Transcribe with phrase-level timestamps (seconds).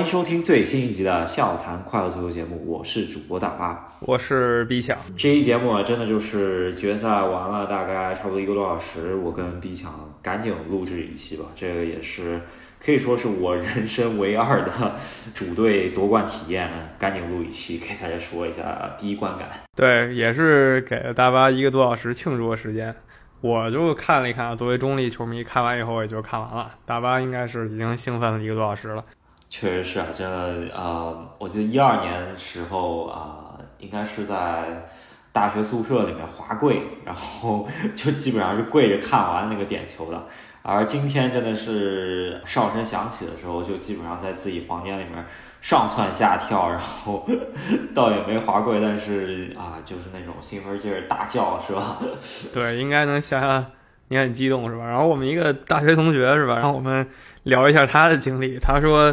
[0.00, 4.96] 欢迎收听最新一集的《笑谈快乐足球》节目，我是主播大巴，我是 B 强。
[5.14, 11.44] 这一节目啊，真的就是决赛完了，大概差不多一个多小时，我跟 B 强赶紧录制一期吧。
[11.54, 12.40] 这个也是
[12.82, 14.72] 可以说是我人生唯二的
[15.34, 19.50] 主队夺冠体验，赶紧录一期给大家说一下第一观感。
[19.76, 22.96] 对，也是给了大巴一个多小时庆祝的时间。
[23.42, 26.70] 我就看了一看，作为中立球迷，看完以后也就看完了。
[26.86, 29.04] 大巴应该是已经兴奋了一个多小时了。
[29.50, 34.86] 确实是啊，真的啊，我记得一二年时候啊，应该是在
[35.32, 40.24] 大学宿舍里面滑跪，然后就基本上是跪着看完那个点球的。
[40.62, 45.26] 而今天真的是哨声响起的时候，就基本上在自己房间里面
[45.60, 47.26] 上蹿下跳，然后
[47.92, 51.98] 倒也没滑跪，但是啊，就是那种兴奋劲儿大叫，是吧？
[52.54, 53.66] 对，应该能想想
[54.06, 54.84] 你很激动，是吧？
[54.84, 56.54] 然后我们一个大学同学，是吧？
[56.54, 57.08] 然后我们
[57.42, 58.56] 聊一下他的经历。
[58.56, 59.12] 他说。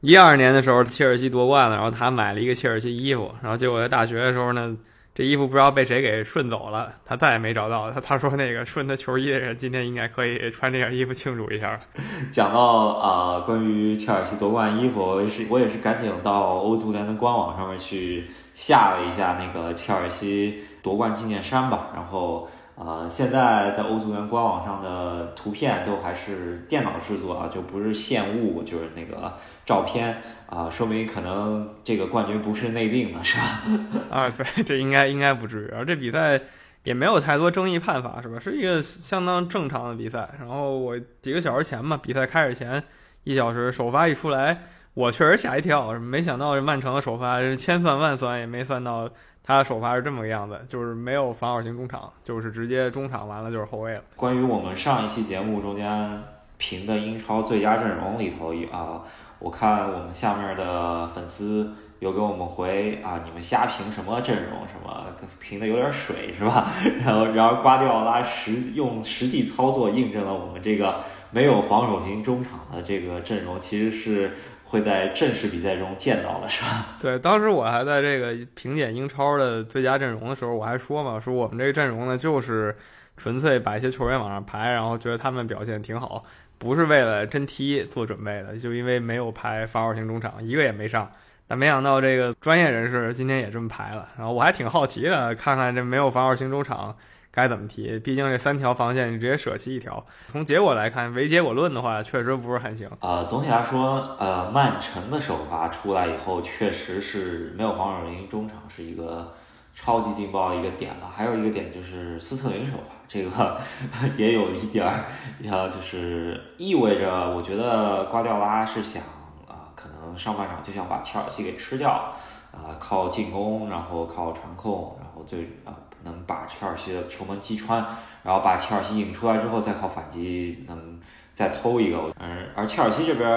[0.00, 4.76] 一二年的时候，切尔西夺冠了，然后他买了一个切尔西衣服，然后结果在大学的时候呢，
[5.12, 7.90] 这衣服不知道被谁给顺走了，他再也没找到。
[7.90, 11.80] 他他说那个顺他球衣的人今天应该可以穿这件衣服庆祝一下。
[12.30, 22.48] 讲到啊，关于切尔西夺冠衣服，我是我也是赶紧到欧足联的官网上面去下了一下那个切尔西夺冠纪念衫吧，然后。
[22.80, 29.34] 呃，现在在欧足联官网上的图片都还是电脑制作啊，就不是现物，就是那个
[29.66, 33.62] 照片啊，说明可能这个冠军不是内定的，是吧？
[34.10, 35.68] 啊，对，这应该应该不至于。
[35.74, 36.40] 而这比赛
[36.84, 38.38] 也没有太多争议判罚，是吧？
[38.38, 40.28] 是一个相当正常的比赛。
[40.38, 42.80] 然后我几个小时前嘛，比赛开始前
[43.24, 44.56] 一小时首发一出来，
[44.94, 49.10] 我确实吓一跳，没想到这曼城的首发是千算万算也没算到。
[49.48, 54.02] 他的首发是这么个样子，就是没有防守型中场，就是直接中场完了就是后卫了。
[54.14, 56.22] 关于我们上一期节目中间
[56.58, 59.00] 评的英超最佳阵容里头啊，
[59.38, 64.68] 我看我们下面的粉丝有给我们回啊，你们瞎评什么阵容？
[64.68, 65.06] 什么
[65.40, 66.70] 评的有点水是吧？
[67.02, 74.30] 然后然后瓜迪奥拉实用实际操作印证了我们这个没有防守型中场的这个阵容其实是。
[74.70, 76.86] 会在正式比赛中见到了，是吧？
[77.00, 82.76] 对，当时我还在这个评点英超的最佳阵容的时候，我还说嘛，说我们这个阵容呢，就是
[83.16, 86.22] 纯粹把一些球员往上排，然后觉得他们表现挺好，
[86.58, 91.10] 不是为了真踢做准备的，就因为没有排防守型中场，一个也没上。
[91.46, 96.94] 但没想到这个专业人士今天也这么排了，然后我还挺好奇的，看看这没有防守型中场。
[97.38, 97.96] 该怎么踢？
[98.00, 100.04] 毕竟这三条防线你直接舍弃一条。
[100.26, 102.90] 从结果来看，唯结果论的话，确实不是很行。
[102.98, 109.32] 呃，总体来说，呃，曼城的首发出来以后，确实是没有防守型中场，是一个
[109.72, 111.08] 超级劲爆的一个点了。
[111.08, 113.60] 还有一个点就是斯特林首发，这个
[114.18, 115.04] 也有一点儿，
[115.40, 119.00] 要就是意味着，我觉得瓜迪奥拉是想
[119.46, 122.12] 啊，可能上半场就想把切尔西给吃掉，
[122.50, 125.70] 啊，靠进攻，然后靠传控，然后最啊。
[126.04, 127.84] 能把切尔西的球门击穿，
[128.22, 131.00] 然后把切尔西引出来之后，再靠反击能
[131.34, 132.12] 再偷一个。
[132.18, 133.28] 嗯，而切尔西这边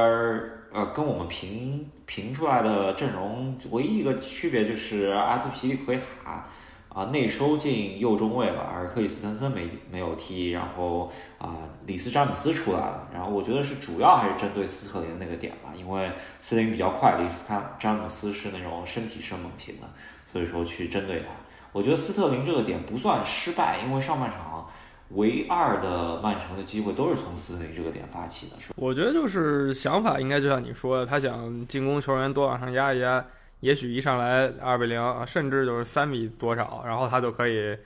[0.74, 6.46] 呃，跟我们评评出来的阵容唯一一个区别就是阿兹皮利奎塔
[6.88, 13.08] 啊内收进右中卫了，而克里斯滕森没没有踢，然后啊里斯詹姆斯出来了。
[13.14, 19.88] 然后我觉得是主要还是针对斯特林那个点吧，因为斯特林比较快，里斯詹詹姆斯是那种身体生猛型的，
[20.32, 21.28] 所以说去针对他。
[21.74, 24.68] 我觉得斯特林这个点不算失败，因为上半场
[25.12, 28.74] 唯二的曼城的机会都是从斯特林这个点发起的，是？
[28.76, 33.26] 我觉得就是想法应该就像你说的，他想进攻球员多往上压一压，
[33.62, 37.78] 也许一上来二比零，甚至就是三比多少，然后他就可以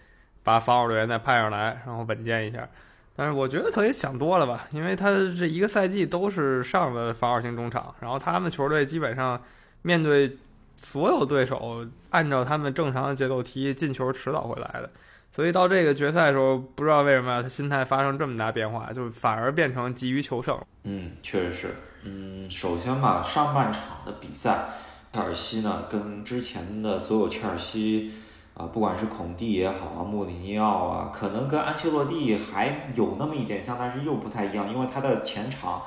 [0.44, 2.67] 把防守队员再派上来，然后稳健一下。
[3.16, 9.40] 但是我觉得可以想多了吧，因为他这一个赛季都是上了防守型中场，然后他们球队基本上
[9.84, 10.38] 面对。
[10.77, 14.89] 所有对手按照他们正常的节奏踢进球迟早会来的，
[15.33, 20.57] 所以到这个决赛的时候，不知道为什么他心态发生这么大变化，就反而变成急于求胜。
[20.83, 21.75] 嗯，确实是。
[22.03, 24.65] 嗯，首先吧，上半场的比赛，
[25.11, 28.13] 切尔西呢跟之前的所有切尔西
[28.53, 35.81] 啊，不管是孔蒂也好啊，穆里尼奥啊，可能跟安切洛蒂还有那么一点像，但是又不太一样，因为他的前场。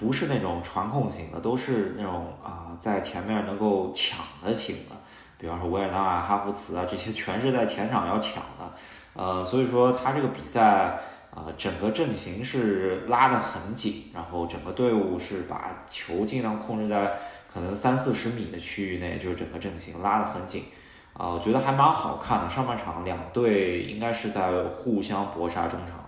[0.00, 4.96] 不是那种传控型的，都是那种啊，在前面能够抢的型的，
[5.36, 8.72] 比方说维尔纳啊、哈弗茨啊，这些全是在前场要抢的，
[9.12, 10.98] 呃，所以说他这个比赛
[11.34, 17.18] 啊，整个阵型是拉得很紧，然后整个队伍是把球尽量控制在
[17.52, 20.64] 可能三四十米的区域内，就是整个阵型拉得很紧，
[21.12, 22.48] 啊，我觉得还蛮好看的。
[22.48, 26.00] 上半场两队应该是在互相搏杀中场。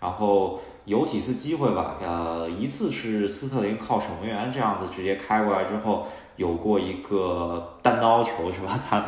[0.00, 0.58] 然后
[0.90, 6.04] 有几次机会吧，呃，一次是斯特林靠守门员这样子直接开过来之后，
[6.34, 8.76] 有过一个单刀球是吧？
[8.90, 9.04] 他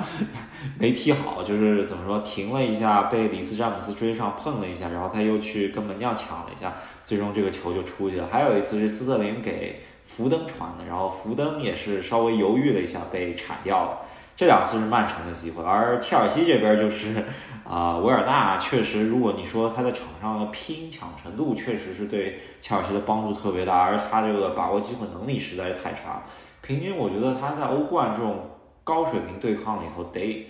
[0.78, 6.72] 没踢好，就是怎么说，停了一下，被里斯詹姆斯追上碰了一下，然后他又去跟门将抢了一下，
[7.04, 8.28] 最终这个球就出去了。
[8.30, 13.98] 还有一次是斯特林给福登传的，然后福登也是稍微犹豫了一下被铲掉了。
[14.34, 17.24] 这两次是曼城的机会，而切尔西这边就是
[17.68, 26.22] 啊，维尔纳确实，如果你说他在场上的拼抢程度，确实是对切尔西的帮助特别大，而他这个把握机会能力实在是太差。
[26.60, 28.50] 平均我觉得他在欧冠这种
[28.82, 30.48] 高水平对抗里头，得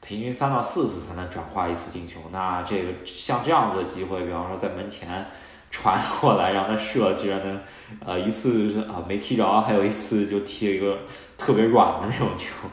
[0.00, 2.20] 平均三到四次才能转化一次进球。
[2.30, 5.26] 那这个像这样子的机会，比方说在门前。
[5.74, 7.60] 传过来让他射，居然能，
[8.06, 11.00] 呃，一次啊没踢着，还有一次就踢了一个
[11.36, 12.68] 特别软的那种球，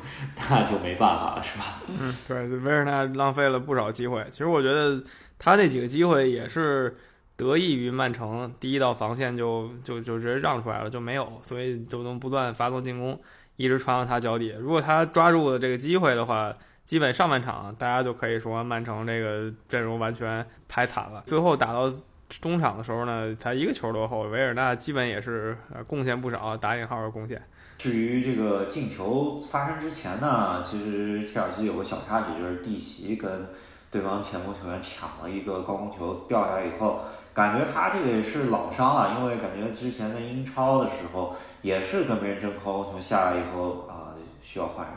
[0.48, 1.81] 那就没办法了，是吧？
[1.88, 4.24] 嗯，对，维尔纳浪费了不少机会。
[4.30, 5.03] 其实我觉得
[5.39, 6.95] 他那几个机会也是
[7.36, 13.19] 得益于曼城第一道防线就就就直接让出来了，就没有，所以就能不断发动进攻，
[13.56, 14.56] 一直传到他脚底。
[14.59, 16.54] 如果他抓住了这个机会的话，
[16.86, 21.24] 基本上半场大家就可以说曼城这个阵容完全排惨了。
[21.25, 21.92] 最后打到。
[22.39, 27.42] 中场的时候呢，他一个球落后，维尔纳基本也是呃贡献不少，打引号的贡献。
[27.78, 33.50] 至于这个进球发生之前呢，其实切尔西有个小插曲，就是蒂奇跟
[33.89, 37.01] 对方前锋球员抢了一个高空球掉下来以后，
[37.33, 44.95] 感觉他这个也是老伤了，因为感觉之前在英超的时候也是跟别人争高空球下来以后啊需要换人，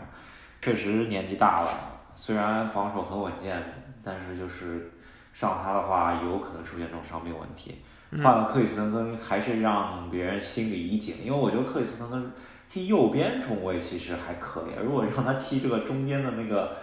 [0.60, 1.68] 确实年纪大了，
[2.14, 3.62] 虽然防守很稳健，
[4.02, 4.90] 但是就是。
[5.34, 7.82] 上他的话，有可能出现这种伤病问题。
[8.22, 12.30] 换了克里斯滕森，还是让别人心里一紧，因为我觉得克里斯滕森
[12.70, 16.76] 踢右边中卫其实还可以，如果让他踢这个中间的那个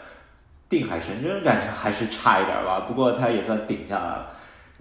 [0.67, 2.81] 定海神针，感觉还是差一点吧。
[2.85, 4.27] 不过他也算顶下来了。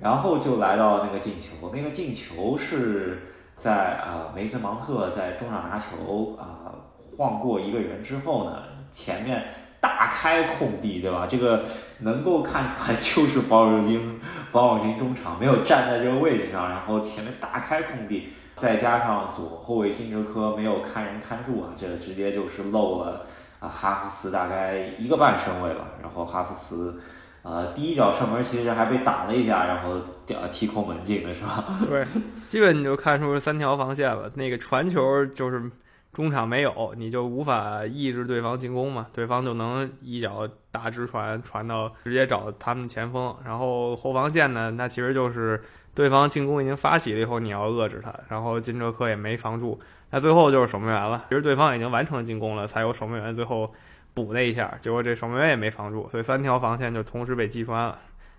[0.03, 3.23] 然后就来到那个进球，那个进球是
[3.57, 6.75] 在啊梅森芒特在中场拿球啊
[7.17, 9.45] 晃过一个人之后呢，前面。
[9.81, 11.27] 大开空地，对吧？
[11.29, 11.65] 这个
[12.00, 23.25] 能够看出来就是防守型防守型中场没有站在这个位置上，然后前面大开空地，再加上左后卫辛哲科没有看人看住啊，这直接就是漏了
[23.59, 25.87] 啊哈弗茨大概一个半身位吧。
[26.03, 27.00] 然后哈弗茨
[27.43, 31.65] 呃第一脚射门其实还被挡了一下，然后掉踢空门进了，是吧？
[31.88, 32.05] 对，
[32.47, 34.31] 基本你就看出三条防线了。
[34.35, 35.71] 那个传球就是。
[36.12, 39.07] 中场没有，你就无法抑制对方进攻嘛？
[39.12, 44.73] 对方就能一脚大直传传到直接找他们前锋，然后后防线呢？
[44.73, 45.62] 那其实就是
[45.95, 49.79] 对方进攻已经发起了以后，你要遏制他，然后金哲科也没防住，
[50.11, 51.27] 那最后就是守门员了。
[51.29, 53.73] 其实对方已经完成进攻了，才有守门员最后
[54.12, 57.97] 补那一下，结果这守门员也没防住，所以三条防线就同时被击穿了。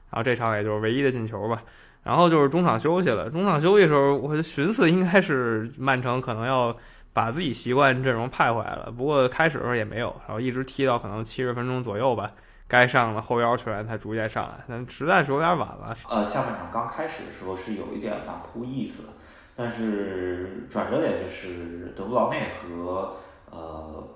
[0.09, 1.63] 然后这场也就是唯一的进球吧。
[2.03, 6.75] 然后就是中场休息了，中场休息的时候，我就寻思应该是曼城可能要。
[7.13, 12.31] 把自己习惯阵容派回来了，不过开始的时候也没有，然后一直踢到可能七十分钟左右吧，
[12.69, 15.95] 该上的后腰球员才逐渐上来，但实在是有点晚了。
[16.09, 19.09] 呃，下半场刚开始的时候是有一点反扑意思的，
[19.57, 23.17] 但是转折点就是德布劳内和
[23.49, 24.07] 呃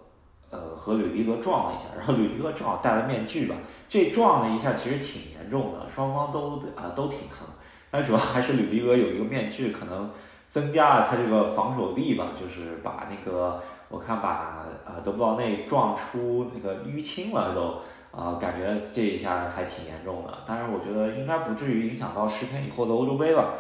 [0.50, 3.56] 呃和吕迪格撞了一下，然后吕迪格正好戴了面具吧，
[3.90, 7.46] 这撞了一下其实挺严重的，双方都啊都挺疼，
[7.92, 10.10] 但主要还是吕迪格有一个面具可能。
[10.56, 17.82] 增加了他这个防守力吧，就是把那个我看把呃德布劳内撞出那个淤青了都，
[18.18, 20.34] 啊感觉这一下还挺严重的。
[20.48, 23.56] 当然我觉得应该不至于影响到十天以后的欧洲杯吧。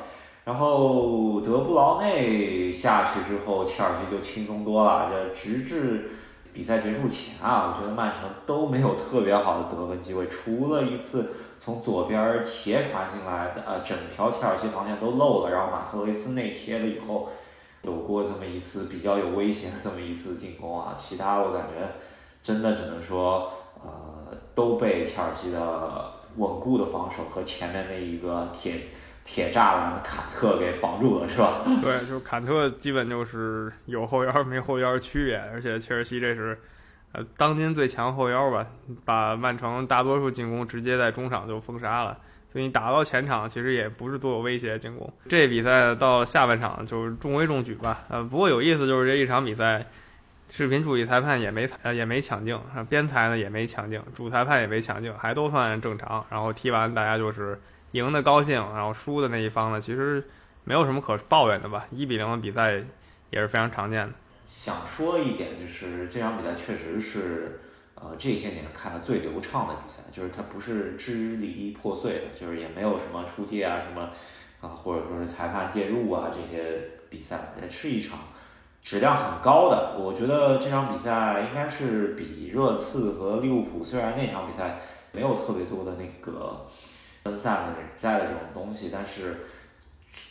[0.45, 5.09] 然后德布劳内下去之后，切尔西就轻松多了。
[5.11, 6.11] 这直至
[6.53, 11.33] 比赛结束前啊，我觉得曼城都没有特别好的得分机会，除了一次。
[11.57, 17.29] 从左边斜传进来的，呃，整条切尔西防线都漏了，然后马赫雷斯内贴了以后，
[17.81, 21.87] 有过这么一次比较有威胁的这么一次进攻啊，其他我感觉
[22.43, 23.51] 真的只能说，
[23.83, 28.81] 呃，都被切尔西的稳固的防守和前面那一个铁
[29.23, 31.61] 铁栅栏的坎特给防住了，是吧？
[31.81, 36.59] 对，就坎特基本就是有后腰没后腰区别，而且切尔西这是。
[37.37, 38.65] 当今最强后腰吧，
[39.03, 42.17] 把曼城大多数进攻直接在中场就封杀了，
[42.51, 45.11] 所以你打到前场其实也不是多有威胁进攻。
[45.27, 48.03] 这比赛到下半场就是中规中矩吧。
[48.09, 49.85] 呃，不过有意思就是这一场比赛，
[50.51, 56.25] 视频助理裁判也没呃也没抢镜，边裁呢也没抢镜，主裁判也没抢镜，还都算正常。
[56.29, 57.59] 然后踢完大家就是
[57.91, 60.23] 赢的高兴，然后输的那一方呢其实
[60.63, 61.85] 没有什么可抱怨的吧。
[61.91, 62.83] 一比零的比赛
[63.29, 64.13] 也是非常常见的。
[64.45, 67.61] 想说一点，就是这场比赛确实是
[67.95, 74.09] 呃这些年看的最流畅的比赛，就是它不是支离破碎的，就是也没有什么出界啊什么
[74.61, 78.19] 啊，或者说是裁判介入啊这些比赛，也是一场
[78.83, 79.97] 质量很高的。
[79.99, 84.79] 我觉得这场比赛应该是比热刺和利物浦，虽然那场比赛
[85.11, 86.65] 没有特别多的那个
[87.23, 89.47] 分散的比赛的这种东西，但是。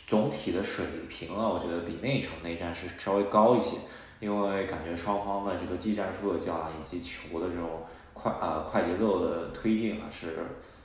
[0.07, 3.77] 总体的水平啊，我觉得比那场内战是稍微高一些，
[4.19, 10.37] 因为感觉双方的这个技战术的较量以及球的这种快呃快节奏的推进啊是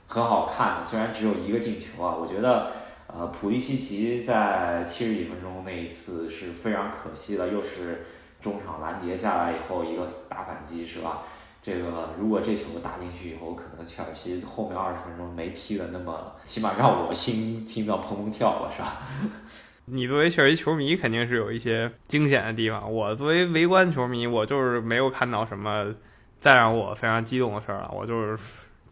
[0.07, 0.83] 很好看的。
[0.83, 2.71] 虽然只有一个进球啊，我觉得
[3.07, 8.05] 呃普利西奇在七十几分钟那一次是非常可惜的，又是
[8.39, 11.19] 中场拦截下来以后一个大反击，是吧？
[11.63, 18.97] 这个如果这球打进去以后，可能切尔西后面二十分钟没踢的那么，起码让我心心脏砰砰跳了，是吧？
[19.85, 22.91] 你作为切尔西球迷，肯定是有一些惊险的地方。
[22.91, 25.93] 我作为围观球迷，我就是没有看到什么
[26.39, 27.91] 再让我非常激动的事儿了。
[27.93, 28.37] 我就是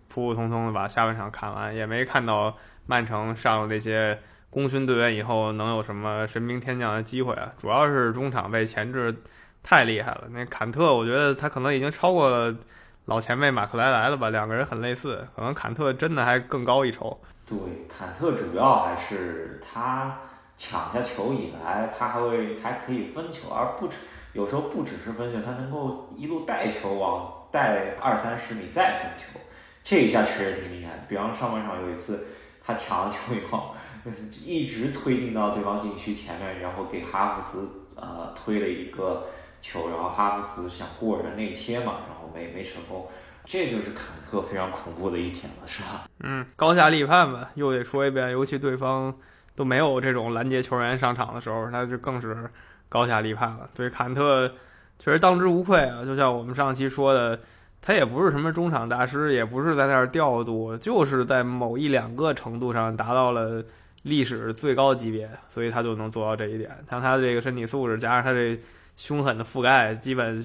[0.07, 2.55] 普普通通的把下半场看完，也没看到
[2.85, 4.19] 曼城上了那些
[4.49, 7.51] 功勋队员以后能有什么神兵天降的机会啊。
[7.57, 9.15] 主要是中场被前置。
[9.61, 12.55] 太厉害了，那坎特，我觉得他可能已经超过了
[13.05, 14.29] 老前辈马克莱莱了吧？
[14.29, 17.19] 两个人很类似，可能坎特真的还更高一筹。
[17.45, 17.57] 对，
[17.89, 20.17] 坎特主要还是他
[20.59, 23.95] 抢下球以来，他还会还可以分球，而不止
[24.33, 29.39] 有时候不只是分球，他能够一路带球往带二三十米再分球，
[29.81, 31.05] 这一下确实挺厉害。
[31.07, 32.27] 比方上半场有一次，
[32.61, 33.73] 他抢了球以后，
[34.43, 39.25] 一直推进到对方禁区前面，然后给哈弗斯呃推了一个。
[39.61, 43.05] 球，然后哈弗斯想过人内切嘛，然后没没成功，
[43.43, 46.05] 这就是坎特非常恐怖的一点了，是吧？
[46.21, 49.13] 嗯，高下立判吧，又得说一遍，尤其对方
[49.59, 52.49] 都没有这种拦截球员上场的时候，那就更是
[52.87, 53.69] 高下立判了。
[53.75, 54.47] 对坎特
[54.97, 57.37] 确实当之无愧啊，就像我们上期说的，
[57.81, 63.61] 他也不是什么中场大师，也不是在那儿调度，就是在某一两个程度上达到了
[64.03, 66.71] 历史最高级别，所以他就能做到这一点。
[66.89, 68.57] 像他的这个身体素质，加上他这。
[68.99, 70.43] 凶狠的覆盖，基本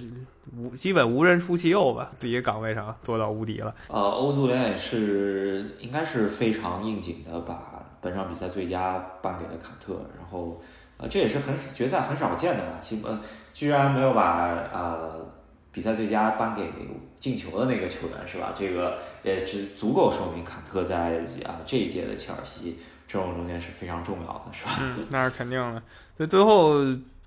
[0.56, 3.74] 无基本无人出其右吧，自己岗位上做到无敌了。
[3.88, 7.73] 呃，欧足联也是应该是非常应景的，把
[8.04, 10.62] 本场比赛最佳颁给了坎特，然后
[10.98, 13.18] 呃这也是很决赛很少见的嘛，基本
[13.54, 15.26] 居然没有把呃
[15.72, 16.70] 比赛最佳颁给
[17.18, 18.52] 进球的那个球员是吧？
[18.54, 24.78] 这个也只足够说明坎特在啊这一届的切尔西阵容中间是非常重要的，是吧？
[24.82, 25.82] 嗯，那是肯定的。
[26.16, 26.84] 所以最后。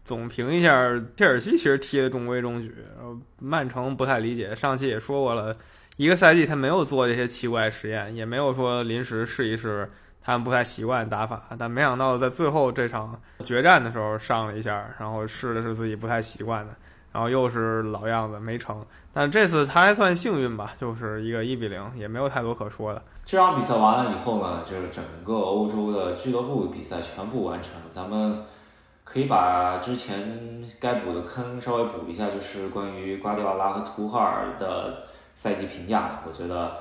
[0.08, 2.74] 总评一下，切尔西其实踢的中规中矩，
[3.42, 4.56] 曼城不太理解。
[4.56, 5.54] 上期也说过了，
[5.98, 9.92] 一个赛季他没有做这些奇怪实验，也没有说临时试一试
[10.28, 11.42] 他们不太习惯打法。
[11.58, 16.74] 但没想到在最后这场决战的时候上了一下，然后试的是自己不太习惯的，
[17.14, 18.86] 然后又是老样子没成。
[19.14, 23.02] 但这次他还算幸运吧，就是一个一比零，也没有太多可说的。
[23.26, 28.44] 这场比赛完了以后呢，就是整个欧洲的俱乐部比赛全部完成，咱们。
[29.10, 35.04] 可以把之前该补的坑稍微补一下，就是关于瓜迪奥拉和图赫尔的
[35.34, 36.20] 赛季评价。
[36.28, 36.76] 我觉得，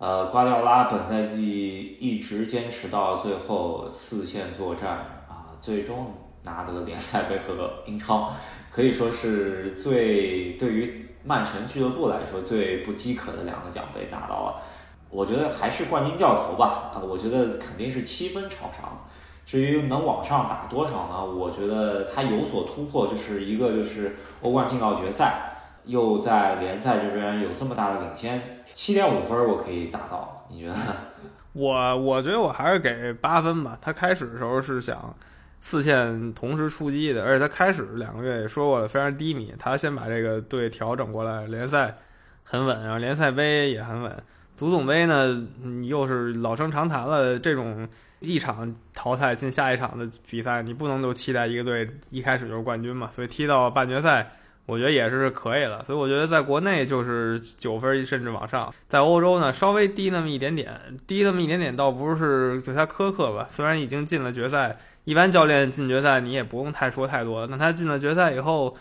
[0.00, 4.90] 呃，瓜迪奥拉本赛季一直坚持到最后四线作战
[5.28, 8.32] 啊，最终拿得联赛杯和英超，
[8.70, 14.62] 可以说是最对于曼城俱乐部来说最不饥渴的两个奖杯拿到了。
[15.10, 19.06] 我觉得还是冠军掉头吧，啊，我觉得肯定是七分朝上。
[19.44, 21.22] 至于能往上打多少呢？
[21.22, 25.49] 我觉得他有所突破，就是一个就是欧冠进到决赛，
[25.90, 30.76] 又在联赛这边有这么大的领先，七点五分我可以打到，你觉得？
[31.52, 33.76] 我我觉得我还是给八分吧。
[33.80, 35.14] 他开始的时候是想
[35.60, 39.52] 四线同时出击的，而且他开始两个月也说过了，非常低迷。
[39.58, 41.96] 他先把这个队调整过来，联赛
[42.44, 44.22] 很稳，然后联赛杯也很稳，
[44.54, 45.46] 足总杯呢
[45.88, 47.88] 又是老生常谈了，这种。
[48.22, 53.08] 一场淘汰进下一场的比赛，你不能就期待一个队一开始就是冠军嘛？
[53.10, 54.32] 所以踢到半决赛，
[54.70, 55.84] 我觉得也是可以了。
[55.84, 63.48] 所以我觉得在国内就是九分甚至往上，在欧洲呢稍微低那么一点点，低那么一点点倒不是对他苛刻吧。
[63.50, 67.46] 虽然已经进了决赛，一般教练进决赛你也不用太说太多。
[67.48, 68.76] 那他进了决赛以后，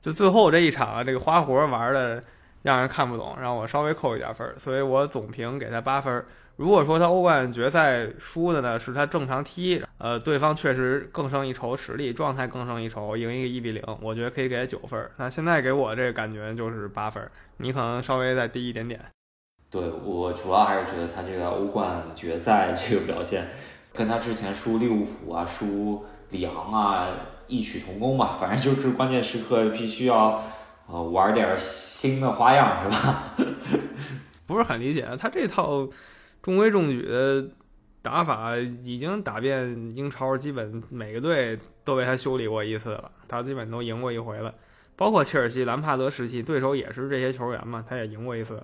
[0.00, 2.22] 就最后这一场啊这个花活玩的
[2.62, 4.54] 让人看不懂，让我稍微扣一点分儿。
[4.56, 6.24] 所以我总评给他八分。
[6.56, 15.10] 如果说他欧冠决赛输的呢，是他正常踢，呃，对方确实更胜一筹，实力状态更胜一筹，赢一个一比零，我觉得可以给九分。
[15.16, 17.22] 那现在给我这个感觉就是八分，
[17.56, 19.00] 你可能稍微再低一点点。
[19.70, 23.48] 对我主要还是觉得他这个欧冠决赛这个表现，
[23.94, 27.08] 跟他之前输利物浦啊、输里昂啊
[27.48, 30.42] 异曲同工吧，反正就是关键时刻必须要。
[30.88, 33.34] 呃玩点新的花样是吧？
[34.44, 35.88] 不是很理解，他这套
[36.42, 37.48] 中规中矩的
[38.02, 44.52] 打法已经打遍英超，基本每个队都被他修理过一次了，他基本都赢过一回了。
[44.96, 48.62] 包括切尔西、兰帕德时期，对手也是这些球员嘛，他也赢过一次。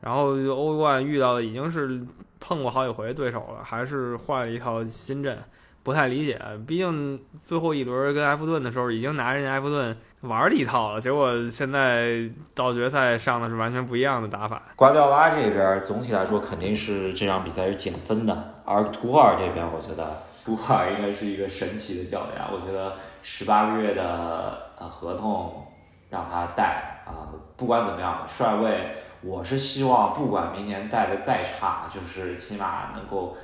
[0.00, 2.00] 然后欧冠遇到的已经是
[2.38, 5.38] 碰过好几回对手了，还是换了一套新阵，
[5.82, 6.40] 不太理解。
[6.66, 14.62] 毕竟最后一轮跟埃弗顿的时候，已经拿人家埃弗顿玩了一套了，结果现在到决赛上的是完全不一样的打法。
[14.74, 22.42] 瓜迪奥拉这边总体来说肯定是这场比赛是减分的，而图赫尔这边，我觉得 图赫尔应该是一个神奇的教练。
[22.52, 25.66] 我觉得十八个月的呃合同
[26.10, 28.96] 让他带啊，不管怎么样，帅位。
[29.22, 33.36] 我是希望，不管明年带的再差，就是起码能够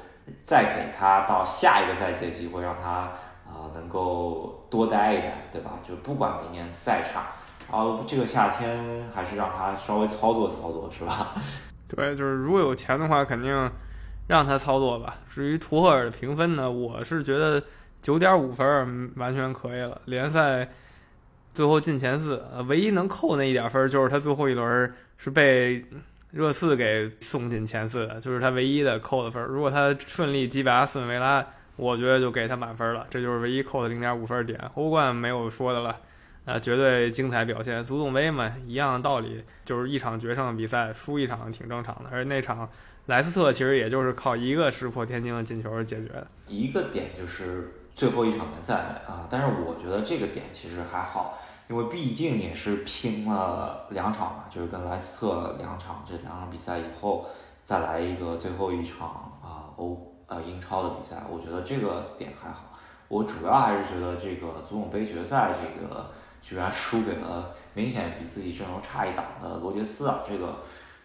[0.45, 3.11] 再给他到下一个赛季的机会，让他
[3.75, 5.79] 能够多待一待，对吧？
[5.87, 7.33] 就不管明年再差，
[7.71, 11.35] 然后这个夏天还是让他稍微操作操作，是吧？
[11.89, 13.71] 对，就是如果有钱的话，肯定
[14.27, 15.17] 让他操作吧。
[15.29, 17.63] 至于图赫尔的评分呢，我是觉得
[18.01, 20.01] 九点五分完全可以了。
[20.07, 20.69] 联赛
[21.55, 24.93] 最后进前四，唯一能扣那一点分就是他最后一轮。
[25.25, 25.85] 是被
[26.33, 29.41] 热刺给送进前四的，就是他唯一的扣的分。
[29.45, 31.47] 如果他顺利击败阿斯顿维拉，
[31.83, 33.05] 我觉得就给他满分了。
[33.11, 34.59] 这就是唯一扣的零点五分点。
[34.75, 35.97] 欧冠没有说的了，
[36.45, 37.85] 那，绝对精彩表现。
[37.85, 42.11] 足总杯嘛，一样的道理，就是一场决胜比赛，输一场挺正常的。
[42.13, 42.69] 而且那场
[43.07, 46.27] 莱斯特其实也就是靠一个石破天惊的进球解决的。
[46.47, 48.75] 一个点就是最后一场联赛
[49.07, 51.39] 啊，但是我觉得这个点其实还好。
[51.69, 57.27] 因为毕竟也是拼了两场嘛，就是跟莱斯特两场，这两场比赛以后
[57.65, 59.09] 再来一个最后一场
[59.43, 62.65] 啊欧呃英超的比赛，我觉得这个点还好。
[63.09, 66.11] 我主要还是觉得这个足总杯决赛这个
[66.41, 70.57] 居然 输给了明显比自己阵容差一档的罗杰斯啊，这个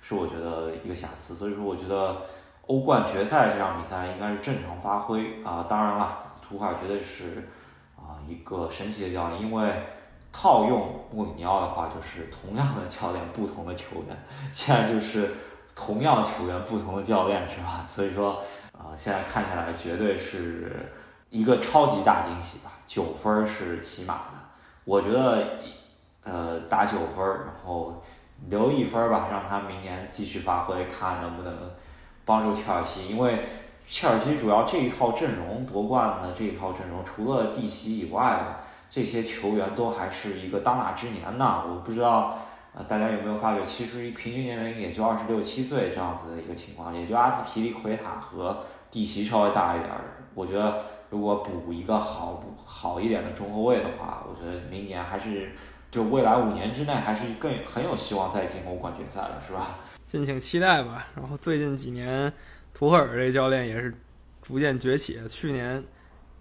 [0.02, 1.36] 是我觉得一个瑕疵。
[1.36, 2.22] 所以说，我觉得
[2.68, 5.66] 欧冠决赛这场比赛应该是正常发挥啊。
[5.68, 7.50] 当然了，图赫尔绝对是
[7.98, 9.72] 啊一个神奇的教练，因为。
[10.40, 14.16] 套用穆里尼奥的话，就是同样的教练，不同的球员。
[14.54, 15.34] 现在就是
[15.74, 17.84] 同样球员，不同的教练，是吧？
[17.88, 18.40] 所以说，
[18.98, 20.90] 现在看下来绝对是
[21.30, 22.72] 一个超级大惊喜吧。
[22.88, 24.32] 九分是起码的，
[24.84, 25.60] 我觉得，
[26.24, 28.04] 呃，打九分，然后
[28.50, 31.54] 留一分吧，让他明年继续发挥，看能不能
[32.26, 33.08] 帮助切尔西。
[33.08, 33.46] 因为
[33.88, 38.60] 切尔西主要这一套阵容夺冠的这一套阵容，除了蒂西以外吧。
[38.90, 42.40] 这些球员都还是一个当打之年呢，我不知道，
[42.74, 50.02] 呃，大家有没有发觉，其实平均年龄也就二十六七岁这样子的一个情况，也就阿兹皮利奎塔和蒂奇稍微大一点儿。
[50.34, 55.52] 我觉得如果补一个好好一点的中后卫的话，我觉得明年还是
[55.90, 59.80] 就未来五年之内还是更很有希望再进欧冠决赛了，是吧？
[60.08, 61.08] 敬请期待吧。
[61.16, 62.32] 然后最近几年，
[62.74, 63.94] 图赫尔这教练也是
[64.42, 65.84] 逐渐崛起，去年。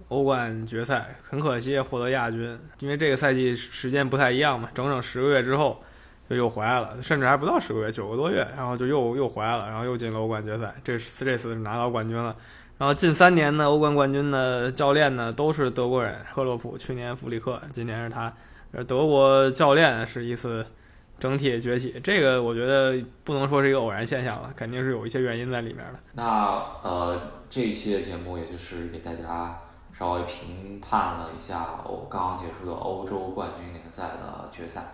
[0.08, 5.82] 欧冠决赛很可惜获得亚军，因为这个赛季时间不太一样嘛，整整十个月之后
[6.28, 12.34] 就又回来了，甚至还不到十个月，九个多月，然后就又又回来了，然后又进了欧冠决赛，这次这次是拿到冠军了。
[12.78, 18.32] 然后近三年的欧冠冠军的教练呢都是德国人，赫洛普去年弗里克，今年是他，
[18.86, 20.66] 德国教练是一次
[21.18, 26.00] 整体崛起，这个我觉得不能说是一个偶然现象了，肯定是有一些原因在里面的。
[26.14, 29.60] 那呃，这一期的节目也就是给大家。
[29.96, 34.92] 稍微评判了一下欧刚刚结束的欧洲冠军联赛的决赛，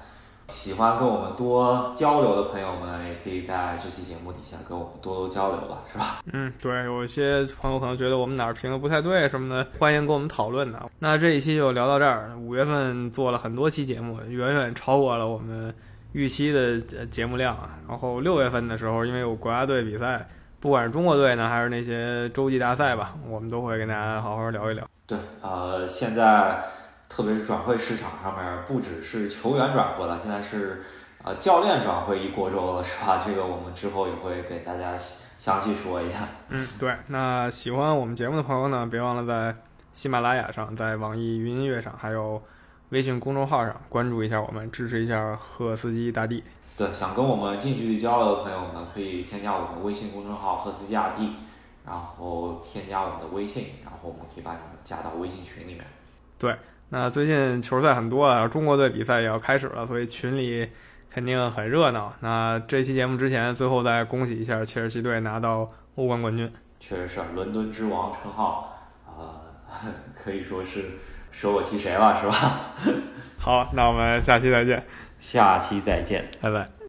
[0.49, 6.23] 喜欢跟我们多交流的朋友们，也可以在这期节目底下跟我们多多交流吧，是吧？
[6.33, 10.91] 嗯，对，有一些朋友可能觉得我们哪儿评的不太对什么的，欢迎跟我们讨论的。
[10.99, 15.75] 那这一期就聊到这儿，五月份做了很多期节目，远远超过了我们
[16.13, 17.79] 预期的节目量啊。
[17.89, 20.29] 然后六月份的时候，因为有国家队比赛。
[20.61, 24.87] 不管是中国队呢，还是那些洲际大赛吧，我们都会跟大家好好聊一聊。
[25.09, 26.63] 对，呃，现在
[27.15, 30.83] 特别是转会市场上面，不只是球员转会了，现在是
[31.23, 33.23] 呃教练转会一锅粥了，是吧？
[33.23, 34.97] 这个我们之后也会给大家
[35.39, 36.21] 详细说一下。
[36.49, 36.97] 嗯，对。
[37.09, 39.55] 那喜欢我们节目的朋友呢，别忘了在
[39.93, 42.43] 喜马拉雅上、在网易云音乐上，还有
[42.89, 46.43] 微信公众号上关注一下我们，支持一下赫斯基大帝。
[46.79, 51.35] 对，想跟我们近距离交流的朋友呢，可以添加我们微信公众号“赫斯基大帝”，
[51.85, 55.85] 然后添加我们的微信，然后我们可以把你们加到微信群里面。
[56.39, 56.57] 对，
[56.95, 60.69] 那最近球赛很多啊，中国队比赛也要开始了，所以群里
[61.11, 62.13] 肯定很热闹。
[62.21, 66.53] 那这期节目之前，最后再恭喜一下切尔西队拿到欧冠冠军。
[66.79, 68.77] 确实是伦敦之王称号，
[69.07, 69.41] 呃，
[70.15, 70.99] 可以说是
[71.31, 72.61] 舍我其谁了，是吧？
[73.41, 74.85] 好，那我们下期再见，
[75.19, 76.29] 下期再见。
[76.43, 76.73] 拜拜。